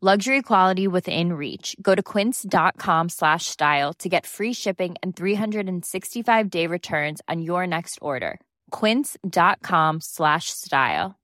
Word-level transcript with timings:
Luxury 0.00 0.42
quality 0.42 0.86
within 0.86 1.32
reach. 1.32 1.74
Go 1.82 1.96
to 1.96 2.04
quince.com 2.04 3.08
slash 3.08 3.46
style 3.46 3.92
to 3.94 4.08
get 4.08 4.26
free 4.26 4.52
shipping 4.52 4.94
and 5.02 5.16
365 5.16 6.50
day 6.50 6.68
returns 6.68 7.20
on 7.26 7.42
your 7.42 7.66
next 7.66 7.98
order. 8.00 8.38
Quince.com 8.70 9.98
slash 10.00 10.50
style. 10.50 11.16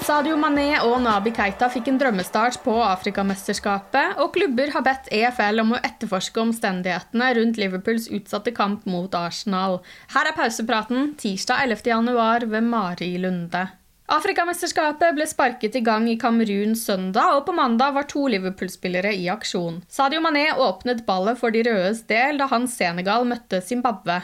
Sadio 0.00 0.34
Mané 0.34 0.80
og 0.82 0.96
Nabi 1.04 1.30
Keita 1.30 1.68
fikk 1.70 1.86
en 1.92 1.98
drømmestart 2.00 2.58
på 2.64 2.74
Afrikamesterskapet, 2.82 4.18
og 4.18 4.32
klubber 4.34 4.72
har 4.74 4.82
bedt 4.82 5.12
EFL 5.14 5.62
om 5.62 5.76
å 5.76 5.82
etterforske 5.86 6.42
omstendighetene 6.42 7.34
rundt 7.38 7.60
Liverpools 7.60 8.10
utsatte 8.10 8.50
kamp 8.56 8.82
mot 8.90 9.14
Arsenal. 9.14 9.78
Her 10.10 10.32
er 10.32 10.34
pausepraten 10.34 11.12
tirsdag 11.20 11.68
11. 11.68 11.92
januar 11.92 12.50
ved 12.50 12.66
Mari 12.66 13.12
Lunde. 13.22 13.68
Afrikamesterskapet 14.10 15.14
ble 15.14 15.24
sparket 15.30 15.76
i 15.78 15.80
gang 15.86 16.08
i 16.10 16.16
Kamerun 16.18 16.72
søndag, 16.74 17.36
og 17.36 17.44
på 17.46 17.52
mandag 17.54 17.92
var 17.94 18.08
to 18.10 18.24
Liverpool-spillere 18.32 19.12
i 19.14 19.28
aksjon. 19.30 19.76
Sadio 19.86 20.18
Mané 20.24 20.48
åpnet 20.58 21.04
ballet 21.06 21.38
for 21.38 21.54
de 21.54 21.62
rødes 21.68 22.02
del 22.10 22.40
da 22.40 22.48
hans 22.50 22.74
Senegal 22.74 23.28
møtte 23.30 23.60
Zimbabwe. 23.62 24.18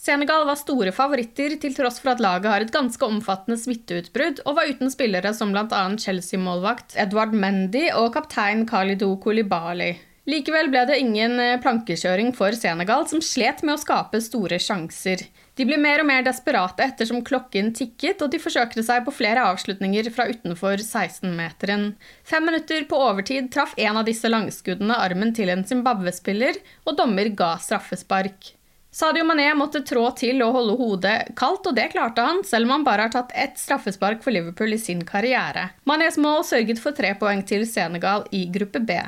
Senegal 0.00 0.44
var 0.48 0.60
store 0.60 0.92
favoritter 0.92 1.56
til 1.60 1.72
tross 1.76 2.02
for 2.04 2.12
at 2.12 2.20
laget 2.20 2.52
har 2.52 2.66
et 2.66 2.74
ganske 2.74 3.04
omfattende 3.04 3.56
smitteutbrudd 3.60 4.44
og 4.44 4.60
var 4.60 4.68
uten 4.68 4.92
spillere 4.92 5.32
som 5.36 5.56
bl.a. 5.56 5.82
Chelsea-målvakt 6.04 7.00
Edward 7.00 7.32
Mendy 7.32 7.86
og 7.96 8.12
kaptein 8.18 8.66
Khalidou 8.68 9.16
Koulibaly. 9.24 9.94
Likevel 10.30 10.68
ble 10.70 10.82
det 10.86 10.98
ingen 11.00 11.40
eh, 11.42 11.56
plankekjøring 11.62 12.30
for 12.36 12.54
Senegal, 12.54 13.06
som 13.10 13.22
slet 13.24 13.64
med 13.64 13.74
å 13.74 13.80
skape 13.80 14.20
store 14.22 14.60
sjanser. 14.62 15.24
De 15.58 15.66
ble 15.66 15.78
mer 15.80 16.02
og 16.02 16.06
mer 16.06 16.22
desperate 16.26 16.84
ettersom 16.86 17.24
klokken 17.26 17.72
tikket, 17.74 18.22
og 18.22 18.30
de 18.30 18.38
forsøkte 18.42 18.84
seg 18.86 19.02
på 19.06 19.14
flere 19.16 19.42
avslutninger 19.50 20.12
fra 20.14 20.28
utenfor 20.30 20.84
16-meteren. 20.84 21.90
Fem 22.22 22.46
minutter 22.46 22.86
på 22.88 23.00
overtid 23.08 23.50
traff 23.52 23.74
en 23.80 23.98
av 24.00 24.06
disse 24.06 24.30
langskuddene 24.30 25.00
armen 25.02 25.34
til 25.34 25.50
en 25.50 25.66
Zimbabwe-spiller, 25.66 26.62
og 26.86 26.98
dommer 27.00 27.32
ga 27.34 27.56
straffespark. 27.58 28.52
Sadio 28.90 29.22
Mané 29.26 29.48
måtte 29.54 29.84
trå 29.86 30.08
til 30.18 30.42
og 30.42 30.56
holde 30.56 30.76
hodet 30.78 31.16
kaldt, 31.38 31.68
og 31.70 31.76
det 31.78 31.92
klarte 31.92 32.24
han, 32.26 32.42
selv 32.46 32.68
om 32.68 32.78
han 32.78 32.86
bare 32.86 33.06
har 33.06 33.14
tatt 33.14 33.34
ett 33.38 33.58
straffespark 33.58 34.22
for 34.22 34.34
Liverpool 34.34 34.74
i 34.74 34.80
sin 34.82 35.02
karriere. 35.06 35.72
Manés 35.86 36.18
mål 36.18 36.42
sørget 36.46 36.82
for 36.82 36.94
tre 36.94 37.14
poeng 37.18 37.42
til 37.46 37.66
Senegal 37.70 38.26
i 38.34 38.46
gruppe 38.50 38.82
B. 38.82 38.98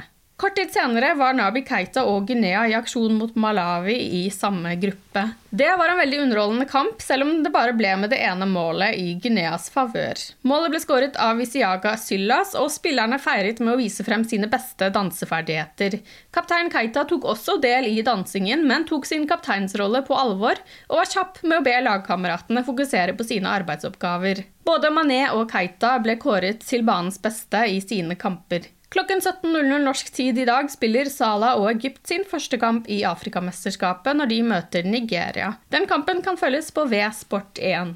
Kort 0.42 0.56
tid 0.56 0.72
senere 0.72 1.14
var 1.14 1.36
Nabi 1.38 1.60
Keita 1.62 2.02
og 2.10 2.24
Guinea 2.26 2.64
i 2.66 2.72
aksjon 2.74 3.12
mot 3.14 3.36
Malawi 3.38 3.94
i 3.94 4.22
samme 4.34 4.72
gruppe. 4.74 5.22
Det 5.50 5.68
var 5.78 5.92
en 5.92 6.00
veldig 6.00 6.18
underholdende 6.24 6.66
kamp, 6.66 6.98
selv 7.02 7.22
om 7.22 7.44
det 7.44 7.52
bare 7.54 7.76
ble 7.78 7.92
med 8.00 8.10
det 8.10 8.18
ene 8.26 8.48
målet 8.50 8.98
i 8.98 9.12
Guineas 9.22 9.68
favør. 9.70 10.18
Målet 10.42 10.74
ble 10.74 10.80
skåret 10.82 11.20
av 11.28 11.38
Isiaga 11.44 11.92
Syllas, 11.94 12.56
og 12.58 12.72
spillerne 12.74 13.20
feiret 13.22 13.62
med 13.62 13.76
å 13.76 13.78
vise 13.78 14.02
frem 14.02 14.26
sine 14.26 14.50
beste 14.50 14.90
danseferdigheter. 14.90 16.00
Kaptein 16.34 16.74
Keita 16.74 17.06
tok 17.06 17.30
også 17.36 17.60
del 17.62 17.86
i 17.92 18.02
dansingen, 18.02 18.66
men 18.66 18.90
tok 18.90 19.06
sin 19.06 19.30
kapteinsrolle 19.30 20.02
på 20.10 20.18
alvor 20.18 20.58
og 20.90 21.02
var 21.04 21.14
kjapp 21.14 21.42
med 21.46 21.60
å 21.60 21.66
be 21.70 21.78
lagkameratene 21.86 22.66
fokusere 22.66 23.14
på 23.14 23.30
sine 23.30 23.54
arbeidsoppgaver. 23.62 24.42
Både 24.66 24.90
Mané 24.90 25.28
og 25.30 25.46
Keita 25.54 26.00
ble 26.02 26.18
kåret 26.18 26.66
til 26.66 26.82
banens 26.82 27.22
beste 27.22 27.62
i 27.70 27.78
sine 27.78 28.18
kamper. 28.18 28.72
Klokken 28.92 29.22
17.00 29.24 29.78
norsk 29.86 30.10
tid 30.12 30.38
i 30.38 30.44
dag 30.44 30.68
spiller 30.68 31.08
Sala 31.08 31.54
og 31.56 31.70
Egypt 31.70 32.04
sin 32.10 32.26
første 32.28 32.58
kamp 32.60 32.90
i 32.92 33.00
Afrikamesterskapet 33.08 34.18
når 34.18 34.28
de 34.28 34.40
møter 34.44 34.84
Nigeria. 34.84 35.54
Den 35.72 35.88
kampen 35.88 36.20
kan 36.24 36.36
følges 36.36 36.68
på 36.76 36.84
V-Sport1. 36.90 37.94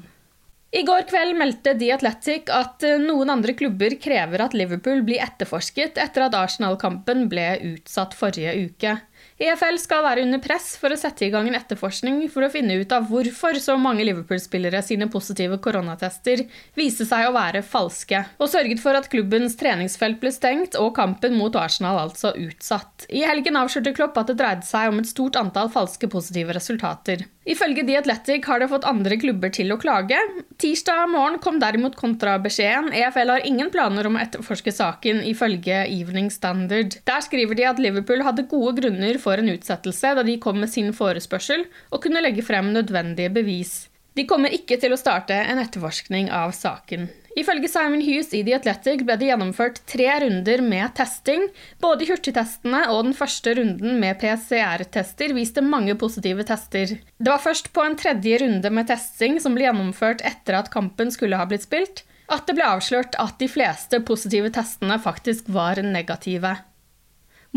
I 0.73 0.81
går 0.83 1.05
kveld 1.07 1.37
meldte 1.37 1.75
The 1.77 1.91
Athletic 1.95 2.49
at 2.51 2.83
eh, 2.83 2.97
noen 2.99 3.29
andre 3.31 3.53
klubber 3.55 3.93
krever 4.01 4.41
at 4.43 4.57
Liverpool 4.57 5.05
blir 5.05 5.21
etterforsket 5.23 6.01
etter 6.01 6.25
at 6.25 6.35
Arsenal-kampen 6.35 7.27
ble 7.31 7.45
utsatt 7.75 8.17
forrige 8.17 8.55
uke. 8.65 8.97
EFL 9.37 9.75
skal 9.77 10.01
være 10.01 10.23
under 10.25 10.41
press 10.41 10.71
for 10.81 10.89
å 10.89 10.97
sette 10.97 11.27
i 11.27 11.29
gang 11.29 11.45
en 11.45 11.57
etterforskning 11.59 12.23
for 12.33 12.47
å 12.47 12.49
finne 12.49 12.79
ut 12.81 12.93
av 12.95 13.05
hvorfor 13.05 13.59
så 13.61 13.75
mange 13.77 14.01
Liverpool-spillere 14.07 14.81
sine 14.81 15.05
positive 15.13 15.59
koronatester 15.61 16.41
viste 16.77 17.05
seg 17.05 17.27
å 17.27 17.35
være 17.35 17.61
falske, 17.61 18.23
og 18.41 18.49
sørget 18.49 18.81
for 18.81 18.97
at 18.97 19.11
klubbens 19.13 19.53
treningsfelt 19.59 20.17
ble 20.23 20.33
stengt 20.33 20.79
og 20.81 20.95
kampen 20.97 21.37
mot 21.37 21.53
Arsenal 21.53 22.01
altså 22.07 22.33
utsatt. 22.33 23.05
I 23.13 23.27
helgen 23.29 23.61
avslørte 23.61 23.93
Klopp 23.99 24.17
at 24.17 24.33
det 24.33 24.39
dreide 24.41 24.65
seg 24.65 24.89
om 24.89 25.03
et 25.03 25.11
stort 25.11 25.37
antall 25.37 25.69
falske 25.69 26.09
positive 26.09 26.57
resultater. 26.57 27.27
Ifølge 27.47 27.85
The 27.87 27.95
Athletic 28.01 28.43
har 28.49 28.59
det 28.59 28.67
fått 28.73 28.85
andre 28.89 29.15
klubber 29.21 29.53
til 29.55 29.71
å 29.71 29.77
klage. 29.79 30.17
Tirsdag 30.59 31.05
morgen 31.13 31.37
kom 31.39 31.61
derimot 31.61 31.95
kontrabeskjeden. 31.95 32.89
EFL 32.91 33.31
har 33.31 33.45
ingen 33.47 33.69
planer 33.71 34.09
om 34.09 34.17
å 34.17 34.19
etterforske 34.19 34.73
saken, 34.75 35.21
ifølge 35.29 35.85
Evening 35.85 36.27
Standard. 36.33 36.97
Der 37.07 37.23
skriver 37.23 37.55
de 37.55 37.69
at 37.69 37.79
Liverpool 37.79 38.25
hadde 38.27 38.49
gode 38.51 38.75
grunner 38.81 39.15
for 39.21 39.26
en 39.35 39.51
utsettelse 39.51 40.15
da 40.15 40.23
de 40.23 40.39
kom 40.39 40.61
med 40.63 40.71
sin 40.71 40.93
forespørsel 40.95 41.67
og 41.91 42.01
kunne 42.05 42.23
legge 42.23 42.45
frem 42.47 42.71
nødvendige 42.71 43.33
bevis. 43.35 43.75
De 44.17 44.25
kommer 44.25 44.53
ikke 44.55 44.79
til 44.81 44.95
å 44.95 44.97
starte 44.97 45.35
en 45.35 45.59
etterforskning 45.61 46.31
av 46.33 46.55
saken. 46.57 47.05
Ifølge 47.37 47.69
Simon 47.69 48.01
Hughes 48.01 48.31
i 48.33 48.39
The 48.41 48.55
Athletic 48.57 49.03
ble 49.05 49.13
det 49.19 49.27
gjennomført 49.27 49.83
tre 49.85 50.07
runder 50.23 50.63
med 50.65 50.95
testing. 50.97 51.43
Både 51.83 52.07
hurtigtestene 52.09 52.87
og 52.89 53.03
den 53.05 53.13
første 53.17 53.53
runden 53.59 53.99
med 54.01 54.17
PCR-tester 54.23 55.35
viste 55.37 55.61
mange 55.61 55.93
positive 56.01 56.47
tester. 56.49 56.95
Det 56.97 57.29
var 57.29 57.43
først 57.43 57.69
på 57.75 57.85
en 57.85 57.97
tredje 57.99 58.39
runde 58.41 58.71
med 58.73 58.89
testing 58.89 59.37
som 59.43 59.53
ble 59.53 59.67
gjennomført 59.67 60.25
etter 60.25 60.57
at 60.57 60.71
kampen 60.73 61.13
skulle 61.13 61.37
ha 61.37 61.45
blitt 61.45 61.67
spilt, 61.67 62.01
at 62.33 62.49
det 62.49 62.57
ble 62.57 62.65
avslørt 62.73 63.13
at 63.21 63.37
de 63.37 63.51
fleste 63.51 64.01
positive 64.07 64.49
testene 64.57 64.97
faktisk 65.03 65.45
var 65.53 65.77
negative. 65.85 66.55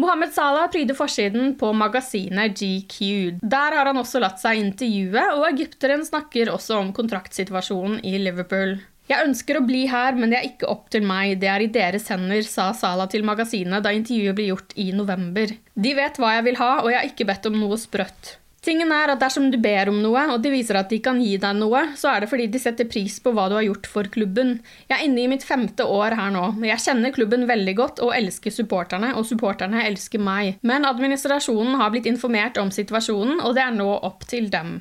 Mohammed 0.01 0.33
Salah 0.33 0.71
pryder 0.73 0.97
forsiden 0.97 1.55
på 1.61 1.73
magasinet 1.77 2.55
GQ. 2.57 2.97
Der 3.43 3.75
har 3.77 3.91
han 3.91 3.99
også 4.01 4.23
latt 4.23 4.41
seg 4.41 4.57
intervjue, 4.63 5.25
og 5.37 5.45
egypteren 5.51 6.07
snakker 6.07 6.49
også 6.49 6.79
om 6.79 6.95
kontraktsituasjonen 6.97 7.99
i 8.09 8.15
Liverpool. 8.23 8.79
Jeg 9.11 9.27
ønsker 9.27 9.59
å 9.59 9.65
bli 9.67 9.83
her, 9.91 10.17
men 10.17 10.33
det 10.33 10.39
er 10.39 10.49
ikke 10.49 10.71
opp 10.73 10.87
til 10.95 11.05
meg, 11.05 11.35
det 11.43 11.51
er 11.53 11.67
i 11.67 11.73
deres 11.75 12.09
hender, 12.09 12.41
sa 12.49 12.71
Salah 12.79 13.11
til 13.13 13.27
magasinet 13.29 13.85
da 13.85 13.93
intervjuet 13.93 14.39
ble 14.39 14.49
gjort 14.53 14.77
i 14.81 14.89
november. 14.97 15.53
De 15.75 15.97
vet 15.99 16.21
hva 16.23 16.37
jeg 16.39 16.47
vil 16.49 16.61
ha, 16.63 16.71
og 16.81 16.93
jeg 16.93 17.01
har 17.03 17.11
ikke 17.11 17.29
bedt 17.29 17.51
om 17.51 17.59
noe 17.61 17.81
sprøtt. 17.83 18.37
Tingen 18.61 18.91
er 18.93 19.09
at 19.09 19.23
Dersom 19.23 19.47
du 19.49 19.57
ber 19.61 19.89
om 19.89 20.03
noe, 20.05 20.27
og 20.35 20.43
de 20.45 20.51
viser 20.53 20.77
at 20.77 20.91
de 20.93 20.99
kan 21.01 21.21
gi 21.23 21.39
deg 21.41 21.57
noe, 21.57 21.81
så 21.97 22.11
er 22.13 22.21
det 22.21 22.29
fordi 22.29 22.49
de 22.53 22.61
setter 22.61 22.89
pris 22.91 23.17
på 23.25 23.33
hva 23.33 23.47
du 23.49 23.57
har 23.57 23.65
gjort 23.65 23.89
for 23.89 24.11
klubben. 24.13 24.59
Jeg 24.91 24.99
er 24.99 25.07
inne 25.07 25.23
i 25.23 25.31
mitt 25.33 25.47
femte 25.49 25.87
år 25.89 26.19
her 26.19 26.35
nå. 26.35 26.45
Jeg 26.69 26.85
kjenner 26.85 27.15
klubben 27.17 27.49
veldig 27.49 27.75
godt 27.79 28.05
og 28.05 28.13
elsker 28.19 28.53
supporterne, 28.53 29.15
og 29.17 29.25
supporterne 29.31 29.87
elsker 29.89 30.21
meg. 30.21 30.61
Men 30.61 30.85
administrasjonen 30.89 31.81
har 31.81 31.95
blitt 31.95 32.11
informert 32.11 32.61
om 32.61 32.73
situasjonen, 32.75 33.41
og 33.41 33.57
det 33.57 33.65
er 33.65 33.75
nå 33.81 33.89
opp 33.97 34.29
til 34.29 34.53
dem. 34.53 34.79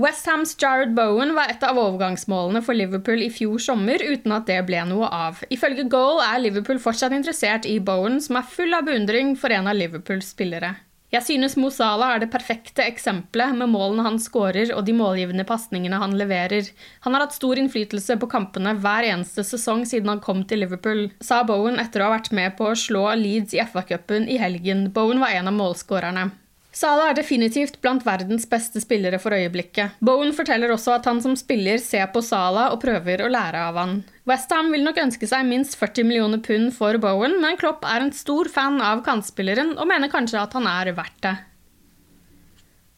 Westhams 0.00 0.56
Jared 0.56 0.94
Bowen 0.96 1.34
var 1.36 1.50
et 1.52 1.64
av 1.66 1.76
overgangsmålene 1.76 2.62
for 2.64 2.78
Liverpool 2.78 3.20
i 3.20 3.28
fjor 3.28 3.60
sommer, 3.60 4.00
uten 4.00 4.32
at 4.32 4.48
det 4.48 4.62
ble 4.64 4.80
noe 4.88 5.10
av. 5.12 5.42
Ifølge 5.52 5.84
Goal 5.92 6.22
er 6.24 6.40
Liverpool 6.40 6.80
fortsatt 6.80 7.12
interessert 7.12 7.68
i 7.68 7.76
Bowen, 7.84 8.22
som 8.24 8.40
er 8.40 8.48
full 8.48 8.72
av 8.72 8.88
beundring 8.88 9.34
for 9.36 9.52
en 9.52 9.68
av 9.68 9.76
Liverpools 9.76 10.32
spillere. 10.32 10.78
Jeg 11.10 11.26
synes 11.26 11.56
Mo 11.58 11.72
Salah 11.74 12.12
er 12.14 12.20
det 12.22 12.30
perfekte 12.30 12.84
eksempelet 12.86 13.56
med 13.58 13.72
målene 13.72 14.04
han 14.06 14.18
skårer 14.22 14.70
og 14.76 14.84
de 14.86 14.94
målgivende 14.94 15.42
pasningene 15.46 15.98
han 15.98 16.14
leverer. 16.18 16.68
Han 17.02 17.16
har 17.16 17.24
hatt 17.24 17.34
stor 17.34 17.58
innflytelse 17.58 18.14
på 18.20 18.28
kampene 18.30 18.76
hver 18.78 19.08
eneste 19.08 19.42
sesong 19.46 19.82
siden 19.90 20.12
han 20.12 20.22
kom 20.22 20.44
til 20.46 20.62
Liverpool, 20.62 21.08
sa 21.18 21.42
Bowen 21.48 21.82
etter 21.82 22.04
å 22.04 22.10
ha 22.10 22.14
vært 22.14 22.30
med 22.36 22.54
på 22.60 22.70
å 22.70 22.78
slå 22.78 23.08
Leeds 23.18 23.58
i 23.58 23.62
FA-cupen 23.64 24.30
i 24.30 24.38
helgen. 24.38 24.86
Bowen 24.94 25.18
var 25.18 25.34
en 25.34 25.50
av 25.50 25.58
målskårerne. 25.58 26.30
Salah 26.70 27.10
er 27.10 27.16
definitivt 27.18 27.80
blant 27.82 28.04
verdens 28.06 28.44
beste 28.46 28.78
spillere 28.82 29.18
for 29.18 29.34
øyeblikket. 29.34 29.98
Bowen 29.98 30.30
forteller 30.36 30.70
også 30.70 30.94
at 31.00 31.08
han 31.10 31.18
som 31.22 31.34
spiller 31.38 31.82
ser 31.82 32.06
på 32.14 32.22
Salah 32.22 32.70
og 32.70 32.78
prøver 32.84 33.24
å 33.24 33.30
lære 33.32 33.64
av 33.72 33.78
han. 33.80 33.96
Westham 34.30 34.70
vil 34.70 34.86
nok 34.86 35.00
ønske 35.02 35.26
seg 35.26 35.48
minst 35.48 35.74
40 35.80 36.06
millioner 36.06 36.38
pund 36.38 36.70
for 36.76 36.94
Bowen, 37.02 37.40
men 37.42 37.58
Klopp 37.58 37.82
er 37.82 38.04
en 38.04 38.14
stor 38.14 38.48
fan 38.52 38.78
av 38.78 39.02
kantspilleren 39.06 39.74
og 39.78 39.90
mener 39.90 40.12
kanskje 40.12 40.44
at 40.44 40.54
han 40.54 40.70
er 40.70 40.92
verdt 40.94 41.18
det. 41.26 41.36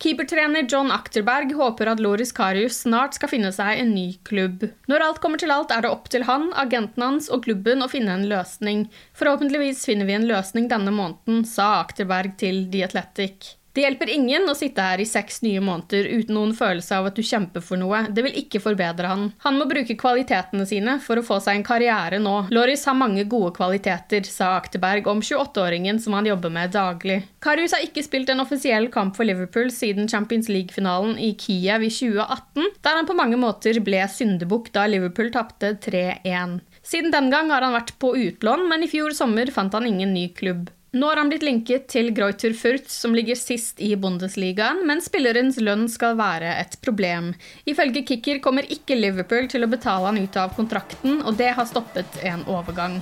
Keepertrener 0.03 0.67
John 0.69 0.91
Akterberg 0.91 1.53
håper 1.55 1.93
at 1.93 2.01
Loris 2.03 2.33
Karius 2.35 2.81
snart 2.83 3.15
skal 3.15 3.31
finne 3.31 3.53
seg 3.55 3.79
en 3.79 3.95
ny 3.95 4.19
klubb. 4.27 4.67
Når 4.91 5.05
alt 5.07 5.23
kommer 5.23 5.39
til 5.39 5.55
alt, 5.55 5.71
er 5.71 5.87
det 5.87 5.95
opp 5.95 6.11
til 6.11 6.27
han, 6.27 6.51
agenten 6.59 7.07
hans 7.07 7.31
og 7.31 7.47
klubben 7.47 7.87
å 7.87 7.89
finne 7.89 8.19
en 8.19 8.27
løsning. 8.29 8.89
Forhåpentligvis 9.15 9.87
finner 9.87 10.11
vi 10.11 10.19
en 10.19 10.27
løsning 10.27 10.67
denne 10.69 10.91
måneden, 10.93 11.47
sa 11.47 11.77
Akterberg 11.79 12.35
til 12.43 12.65
The 12.75 12.83
Athletic. 12.91 13.53
Det 13.73 13.81
hjelper 13.87 14.11
ingen 14.13 14.45
å 14.51 14.55
sitte 14.57 14.85
her 14.85 15.01
i 15.01 15.07
seks 15.09 15.41
nye 15.41 15.61
måneder 15.65 16.05
uten 16.05 16.37
noen 16.37 16.51
følelse 16.57 16.97
av 16.99 17.07
at 17.09 17.17
du 17.17 17.23
kjemper 17.25 17.63
for 17.65 17.81
noe. 17.81 18.03
Det 18.13 18.25
vil 18.27 18.35
ikke 18.43 18.61
forbedre 18.61 19.09
han. 19.09 19.31
Han 19.47 19.57
må 19.57 19.65
bruke 19.71 19.97
kvalitetene 19.97 20.67
sine 20.69 20.99
for 21.01 21.17
å 21.17 21.25
få 21.25 21.39
seg 21.41 21.57
en 21.57 21.65
karriere 21.65 22.19
nå. 22.21 22.35
Loris 22.53 22.85
har 22.89 22.99
mange 22.99 23.25
gode 23.33 23.55
kvaliteter, 23.57 24.29
sa 24.29 24.51
Akterberg 24.59 25.09
om 25.09 25.23
28-åringen 25.25 26.03
som 26.05 26.19
han 26.19 26.29
jobber 26.29 26.53
med 26.53 26.75
daglig. 26.77 27.23
Karius 27.43 27.73
har 27.73 27.87
ikke 27.87 28.05
spilt 28.05 28.29
en 28.33 28.45
offisiell 28.45 28.91
kamp 28.93 29.17
for 29.17 29.29
Liverpool 29.29 29.73
siden 29.73 30.11
Champions 30.11 30.53
League-finalen 30.53 31.17
i 31.17 31.33
Kiev 31.41 31.89
i 31.89 31.91
2018, 31.93 32.69
der 32.85 33.01
han 33.01 33.09
på 33.09 33.17
mange 33.17 33.41
måter 33.41 33.81
ble 33.81 34.05
syndebukk 34.05 34.69
da 34.77 34.85
Liverpool 34.91 35.33
tapte 35.33 35.73
3-1. 35.89 36.61
Siden 36.85 37.15
den 37.15 37.33
gang 37.33 37.49
har 37.55 37.65
han 37.65 37.77
vært 37.79 37.97
på 38.03 38.13
utlån, 38.21 38.69
men 38.69 38.85
i 38.85 38.93
fjor 38.93 39.17
sommer 39.17 39.49
fant 39.55 39.73
han 39.73 39.89
ingen 39.89 40.13
ny 40.13 40.29
klubb. 40.37 40.69
Nå 40.93 41.07
har 41.09 41.17
han 41.17 41.31
blitt 41.33 41.45
linket 41.47 41.87
til 41.89 42.11
Greuter 42.13 42.53
Fürth, 42.53 42.91
som 42.93 43.15
ligger 43.17 43.39
sist 43.41 43.79
i 43.81 43.95
Bundesligaen, 43.97 44.83
men 44.85 45.01
spillerens 45.01 45.57
lønn 45.57 45.87
skal 45.89 46.19
være 46.19 46.51
et 46.61 46.77
problem. 46.85 47.31
Ifølge 47.65 48.03
Kicker 48.11 48.43
kommer 48.45 48.69
ikke 48.69 48.99
Liverpool 48.99 49.49
til 49.49 49.65
å 49.65 49.71
betale 49.73 50.11
han 50.11 50.21
ut 50.21 50.37
av 50.37 50.53
kontrakten, 50.53 51.23
og 51.25 51.41
det 51.41 51.55
har 51.57 51.71
stoppet 51.71 52.21
en 52.29 52.45
overgang. 52.45 53.01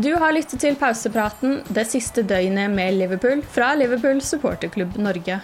Du 0.00 0.14
har 0.16 0.32
lyttet 0.32 0.64
til 0.64 0.80
pausepraten 0.80 1.60
det 1.68 1.84
siste 1.92 2.24
døgnet 2.24 2.72
med 2.72 2.96
Liverpool 2.96 3.44
fra 3.44 3.74
Liverpool 3.76 4.24
supporterklubb 4.24 4.96
Norge. 4.96 5.42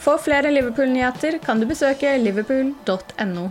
For 0.00 0.16
flere 0.24 0.48
Liverpool-nyheter 0.56 1.36
kan 1.44 1.60
du 1.60 1.68
besøke 1.68 2.16
liverpool.no. 2.16 3.50